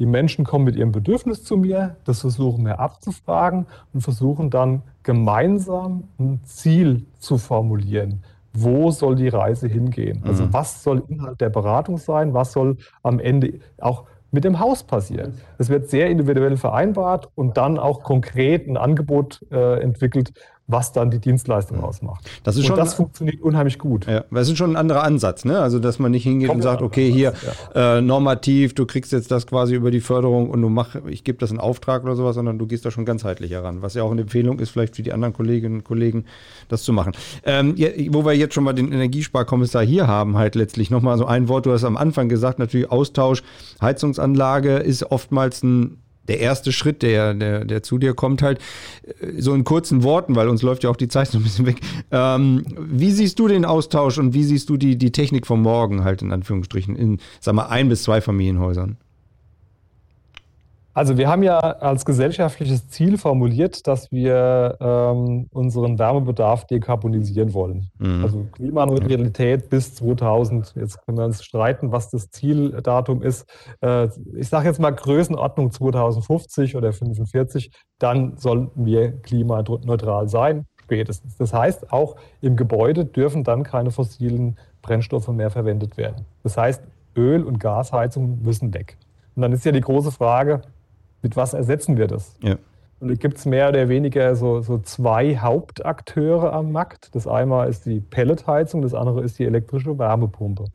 [0.00, 4.82] die Menschen kommen mit ihrem Bedürfnis zu mir, das versuchen wir abzufragen und versuchen dann
[5.02, 8.24] gemeinsam ein Ziel zu formulieren.
[8.52, 10.22] Wo soll die Reise hingehen?
[10.26, 10.52] Also mhm.
[10.52, 12.34] was soll Inhalt der Beratung sein?
[12.34, 15.34] Was soll am Ende auch mit dem Haus passieren.
[15.58, 20.32] Es wird sehr individuell vereinbart und dann auch konkret ein Angebot äh, entwickelt,
[20.70, 22.28] was dann die Dienstleistung ausmacht.
[22.44, 24.06] Das ist und schon, das funktioniert unheimlich gut.
[24.06, 25.60] Ja, das ist schon ein anderer Ansatz, ne?
[25.60, 27.32] Also dass man nicht hingeht Kommt und sagt, okay, hier
[27.74, 27.98] ja.
[27.98, 31.38] äh, normativ, du kriegst jetzt das quasi über die Förderung und du mach, ich gebe
[31.38, 34.10] das in Auftrag oder sowas, sondern du gehst da schon ganzheitlich heran, was ja auch
[34.10, 36.24] eine Empfehlung ist, vielleicht für die anderen Kolleginnen und Kollegen,
[36.68, 37.12] das zu machen.
[37.44, 37.74] Ähm,
[38.10, 41.66] wo wir jetzt schon mal den Energiesparkommissar hier haben, halt letztlich nochmal so ein Wort,
[41.66, 43.42] du hast am Anfang gesagt, natürlich Austausch,
[43.80, 45.98] Heizungsanlage ist oftmals ein
[46.30, 48.60] der erste Schritt, der, der, der zu dir kommt, halt
[49.20, 51.66] äh, so in kurzen Worten, weil uns läuft ja auch die Zeit so ein bisschen
[51.66, 51.80] weg.
[52.12, 56.04] Ähm, wie siehst du den Austausch und wie siehst du die, die Technik vom Morgen
[56.04, 58.96] halt in Anführungsstrichen in, sag mal, ein bis zwei Familienhäusern?
[61.00, 67.88] Also wir haben ja als gesellschaftliches Ziel formuliert, dass wir ähm, unseren Wärmebedarf dekarbonisieren wollen.
[67.98, 68.22] Mhm.
[68.22, 70.74] Also Klimaneutralität bis 2000.
[70.76, 73.50] Jetzt können wir uns streiten, was das Zieldatum ist.
[73.80, 77.70] Äh, ich sage jetzt mal Größenordnung 2050 oder 45.
[77.98, 81.34] Dann sollten wir klimaneutral sein, spätestens.
[81.38, 86.26] Das heißt, auch im Gebäude dürfen dann keine fossilen Brennstoffe mehr verwendet werden.
[86.42, 86.82] Das heißt,
[87.16, 88.98] Öl- und Gasheizungen müssen weg.
[89.34, 90.60] Und dann ist ja die große Frage,
[91.22, 92.34] mit was ersetzen wir das?
[92.42, 92.56] Ja.
[93.00, 97.14] Und da gibt es mehr oder weniger so, so zwei Hauptakteure am Markt.
[97.14, 100.66] Das eine ist die Pelletheizung, das andere ist die elektrische Wärmepumpe.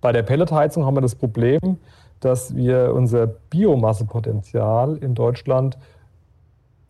[0.00, 1.78] Bei der Pelletheizung haben wir das Problem,
[2.18, 5.78] dass wir unser Biomassepotenzial in Deutschland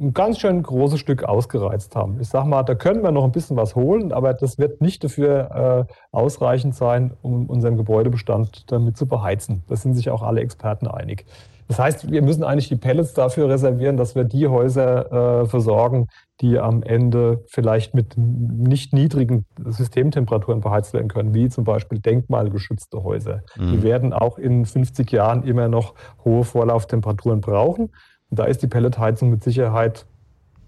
[0.01, 2.19] ein ganz schön großes Stück ausgereizt haben.
[2.21, 5.05] Ich sage mal, da können wir noch ein bisschen was holen, aber das wird nicht
[5.05, 9.63] dafür äh, ausreichend sein, um unseren Gebäudebestand damit zu beheizen.
[9.69, 11.27] Da sind sich auch alle Experten einig.
[11.69, 16.09] Das heißt, wir müssen eigentlich die Pellets dafür reservieren, dass wir die Häuser äh, versorgen,
[16.41, 23.03] die am Ende vielleicht mit nicht niedrigen Systemtemperaturen beheizt werden können, wie zum Beispiel denkmalgeschützte
[23.03, 23.43] Häuser.
[23.57, 23.73] Mhm.
[23.73, 25.95] Die werden auch in 50 Jahren immer noch
[26.25, 27.91] hohe Vorlauftemperaturen brauchen.
[28.31, 30.07] Und da ist die Pelletheizung mit Sicherheit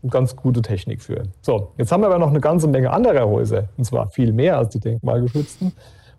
[0.03, 1.25] eine ganz gute Technik für.
[1.41, 4.59] So, jetzt haben wir aber noch eine ganze Menge anderer Häuser, und zwar viel mehr
[4.59, 5.73] als die denkmalgeschützten.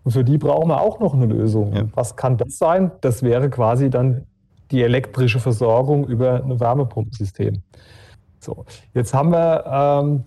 [0.04, 1.72] Und für die brauchen wir auch noch eine Lösung.
[1.72, 1.84] Ja.
[1.94, 2.92] Was kann das sein?
[3.00, 4.26] Das wäre quasi dann
[4.70, 7.62] die elektrische Versorgung über ein Wärmepumpensystem.
[8.38, 10.24] So, jetzt haben wir ähm,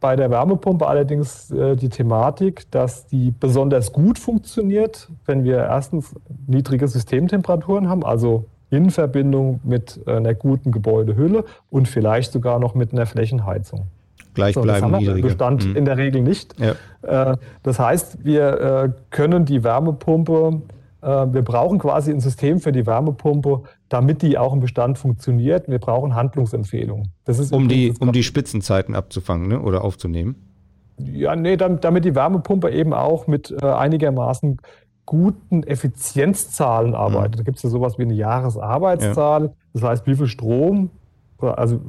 [0.00, 6.14] bei der Wärmepumpe allerdings äh, die Thematik, dass die besonders gut funktioniert, wenn wir erstens
[6.46, 12.92] niedrige Systemtemperaturen haben, also in Verbindung mit einer guten Gebäudehülle und vielleicht sogar noch mit
[12.92, 13.86] einer Flächenheizung.
[14.34, 15.76] Gleich so, bleiben das haben wir Bestand mhm.
[15.76, 16.54] in der Regel nicht.
[16.58, 17.32] Ja.
[17.32, 20.62] Äh, das heißt, wir äh, können die Wärmepumpe
[21.06, 25.68] wir brauchen quasi ein System für die Wärmepumpe, damit die auch im Bestand funktioniert.
[25.68, 27.12] Wir brauchen Handlungsempfehlungen.
[27.52, 29.60] um, die, um die Spitzenzeiten abzufangen ne?
[29.60, 30.34] oder aufzunehmen?
[30.98, 34.58] Ja, nee, damit, damit die Wärmepumpe eben auch mit äh, einigermaßen
[35.06, 37.32] guten Effizienzzahlen arbeitet.
[37.32, 37.36] Mhm.
[37.36, 39.44] Da gibt es ja sowas wie eine Jahresarbeitszahl.
[39.44, 39.52] Ja.
[39.72, 40.90] Das heißt, wie viel Strom
[41.40, 41.80] also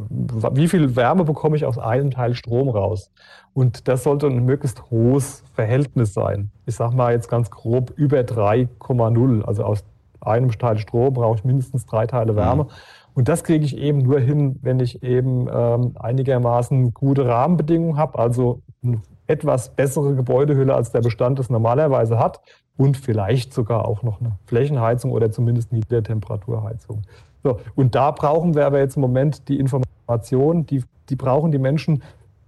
[0.51, 3.12] wie viel Wärme bekomme ich aus einem Teil Strom raus?
[3.53, 6.51] Und das sollte ein möglichst hohes Verhältnis sein.
[6.65, 9.43] Ich sage mal jetzt ganz grob über 3,0.
[9.43, 9.83] Also aus
[10.21, 12.63] einem Teil Strom brauche ich mindestens drei Teile Wärme.
[12.63, 12.69] Mhm.
[13.15, 18.19] Und das kriege ich eben nur hin, wenn ich eben ähm, einigermaßen gute Rahmenbedingungen habe,
[18.19, 22.41] also eine etwas bessere Gebäudehülle, als der Bestand es normalerweise hat
[22.77, 27.01] und vielleicht sogar auch noch eine Flächenheizung oder zumindest Niedertemperaturheizung.
[27.43, 31.58] So, und da brauchen wir aber jetzt im Moment die Information, die, die brauchen die
[31.58, 32.04] Menschen,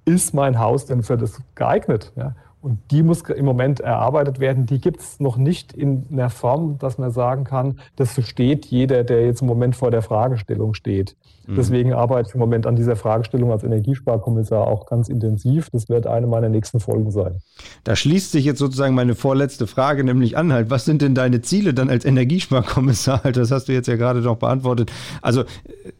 [0.06, 2.12] ist mein Haus denn für das geeignet?
[2.16, 2.36] Ja?
[2.62, 4.68] Und die muss im Moment erarbeitet werden.
[4.68, 9.04] Die gibt es noch nicht in einer Form, dass man sagen kann, das versteht jeder,
[9.04, 11.16] der jetzt im Moment vor der Fragestellung steht.
[11.48, 11.56] Mhm.
[11.56, 15.72] Deswegen arbeite ich im Moment an dieser Fragestellung als Energiesparkommissar auch ganz intensiv.
[15.72, 17.42] Das wird eine meiner nächsten Folgen sein.
[17.84, 20.54] Da schließt sich jetzt sozusagen meine vorletzte Frage nämlich an.
[20.54, 23.22] Halt, was sind denn deine Ziele dann als Energiesparkommissar?
[23.32, 24.92] Das hast du jetzt ja gerade noch beantwortet.
[25.22, 25.46] Also,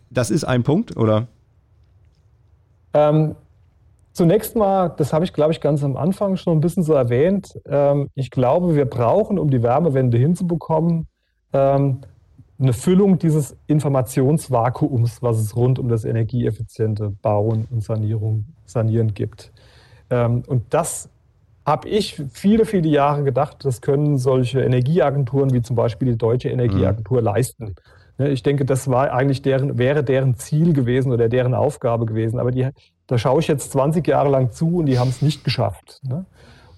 [0.10, 1.28] das ist ein Punkt, oder?
[2.94, 3.36] Ähm,
[4.14, 7.60] Zunächst mal, das habe ich, glaube ich, ganz am Anfang schon ein bisschen so erwähnt.
[7.66, 11.08] Ähm, ich glaube, wir brauchen, um die Wärmewende hinzubekommen,
[11.54, 12.02] ähm,
[12.60, 19.52] eine Füllung dieses Informationsvakuums, was es rund um das energieeffiziente Bauen und Sanierung, Sanieren gibt.
[20.10, 21.10] Ähm, und das
[21.66, 26.50] habe ich viele, viele Jahre gedacht, das können solche Energieagenturen wie zum Beispiel die Deutsche
[26.50, 27.26] Energieagentur mhm.
[27.26, 27.76] leisten.
[28.18, 32.40] Ne, ich denke, das war eigentlich deren, wäre deren Ziel gewesen oder deren Aufgabe gewesen.
[32.40, 32.70] Aber die,
[33.12, 36.00] da schaue ich jetzt 20 Jahre lang zu und die haben es nicht geschafft.
[36.04, 36.26] Ne?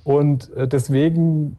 [0.04, 1.58] Und äh, deswegen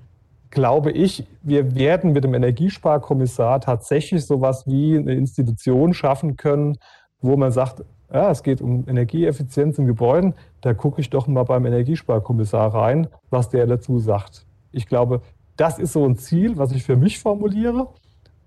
[0.50, 6.76] glaube ich, wir werden mit dem Energiesparkommissar tatsächlich sowas wie eine Institution schaffen können,
[7.20, 11.44] wo man sagt, ja, es geht um Energieeffizienz in Gebäuden, da gucke ich doch mal
[11.44, 14.44] beim Energiesparkommissar rein, was der dazu sagt.
[14.72, 15.22] Ich glaube,
[15.56, 17.86] das ist so ein Ziel, was ich für mich formuliere.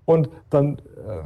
[0.04, 1.22] Und dann äh,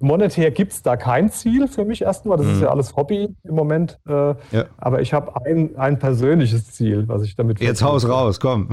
[0.00, 2.36] monetär gibt es da kein Ziel für mich erstmal.
[2.36, 2.52] Das mhm.
[2.54, 3.98] ist ja alles Hobby im Moment.
[4.06, 4.64] Äh, ja.
[4.76, 7.60] Aber ich habe ein, ein persönliches Ziel, was ich damit.
[7.60, 8.68] Jetzt haus raus, komm.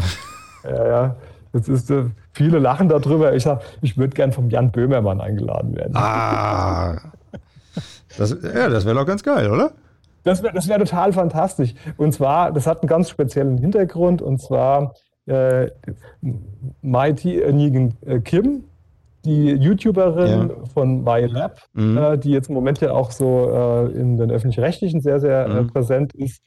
[0.64, 1.16] Ja, ja.
[1.54, 3.34] Jetzt ist, äh, viele lachen darüber.
[3.34, 5.96] Ich sage, ich würde gern vom Jan Böhmermann eingeladen werden.
[5.96, 6.98] Ah.
[8.18, 9.72] Das, ja, das wäre doch ganz geil, oder?
[10.24, 11.76] Das wäre das wär total fantastisch.
[11.98, 14.22] Und zwar, das hat einen ganz speziellen Hintergrund.
[14.22, 14.96] Und zwar,
[15.28, 15.70] äh,
[16.82, 18.66] Mighty äh, Kim,
[19.26, 20.66] die YouTuberin ja.
[20.74, 21.98] von MyLab, mhm.
[21.98, 25.62] äh, die jetzt im Moment ja auch so äh, in den öffentlich-rechtlichen sehr, sehr äh,
[25.62, 25.68] mhm.
[25.68, 26.42] präsent ist,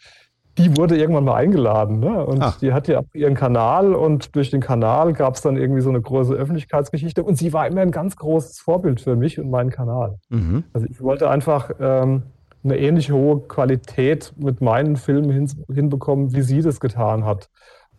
[0.59, 2.01] die wurde irgendwann mal eingeladen.
[2.01, 2.25] Ne?
[2.27, 2.59] Und Ach.
[2.59, 6.01] die hatte ja ihren Kanal und durch den Kanal gab es dann irgendwie so eine
[6.01, 7.23] große Öffentlichkeitsgeschichte.
[7.23, 10.17] Und sie war immer ein ganz großes Vorbild für mich und meinen Kanal.
[10.31, 10.65] Mhm.
[10.73, 12.25] Also ich wollte einfach ähm,
[12.65, 17.49] eine ähnlich hohe Qualität mit meinen Filmen hin, hinbekommen, wie sie das getan hat.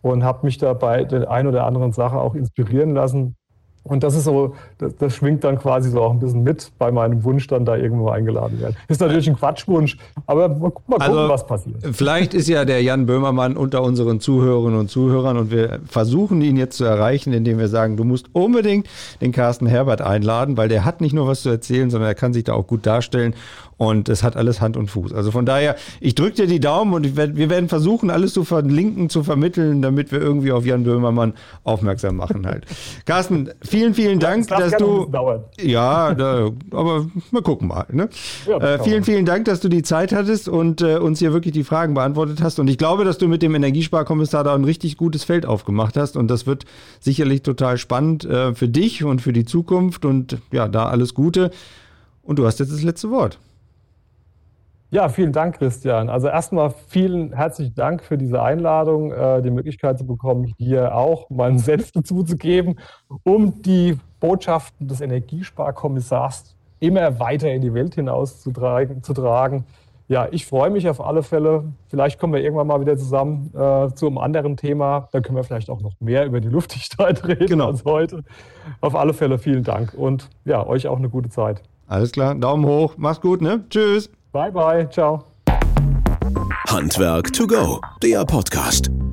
[0.02, 3.36] Und habe mich da bei der einen oder anderen Sache auch inspirieren lassen.
[3.82, 6.92] Und das ist so, das, das, schwingt dann quasi so auch ein bisschen mit bei
[6.92, 8.76] meinem Wunsch, dann da irgendwo eingeladen werden.
[8.88, 11.76] Ist natürlich ein Quatschwunsch, aber mal, gucken, also, was passiert.
[11.92, 16.58] Vielleicht ist ja der Jan Böhmermann unter unseren Zuhörerinnen und Zuhörern und wir versuchen ihn
[16.58, 18.86] jetzt zu erreichen, indem wir sagen, du musst unbedingt
[19.22, 22.34] den Carsten Herbert einladen, weil der hat nicht nur was zu erzählen, sondern er kann
[22.34, 23.34] sich da auch gut darstellen
[23.80, 25.14] und es hat alles Hand und Fuß.
[25.14, 28.44] Also von daher, ich drücke dir die Daumen und werd, wir werden versuchen, alles zu
[28.44, 31.32] verlinken, zu vermitteln, damit wir irgendwie auf Jan Böhmermann
[31.64, 32.66] aufmerksam machen halt.
[33.06, 35.10] Carsten, vielen, vielen Dank, das dass du.
[35.62, 37.86] Ja, da, aber wir gucken mal.
[37.90, 38.10] Ne?
[38.46, 41.54] Ja, äh, vielen, vielen Dank, dass du die Zeit hattest und äh, uns hier wirklich
[41.54, 42.58] die Fragen beantwortet hast.
[42.58, 46.18] Und ich glaube, dass du mit dem Energiesparkommissar da ein richtig gutes Feld aufgemacht hast.
[46.18, 46.66] Und das wird
[47.00, 50.04] sicherlich total spannend äh, für dich und für die Zukunft.
[50.04, 51.50] Und ja, da alles Gute.
[52.22, 53.38] Und du hast jetzt das letzte Wort.
[54.92, 56.08] Ja, vielen Dank, Christian.
[56.08, 61.30] Also erstmal vielen herzlichen Dank für diese Einladung, äh, die Möglichkeit zu bekommen, hier auch
[61.30, 62.80] meinen Senf dazuzugeben,
[63.22, 69.64] um die Botschaften des Energiesparkommissars immer weiter in die Welt hinaus zu tragen.
[70.08, 71.72] Ja, ich freue mich auf alle Fälle.
[71.86, 75.08] Vielleicht kommen wir irgendwann mal wieder zusammen äh, zu einem anderen Thema.
[75.12, 77.68] Dann können wir vielleicht auch noch mehr über die Luftdichtheit reden genau.
[77.68, 78.24] als heute.
[78.80, 81.62] Auf alle Fälle vielen Dank und ja, euch auch eine gute Zeit.
[81.86, 83.64] Alles klar, Daumen hoch, mach's gut, ne?
[83.70, 84.10] Tschüss.
[84.32, 84.86] Bye, bye.
[84.90, 85.26] Ciao.
[86.68, 89.09] Handwerk to go, der Podcast.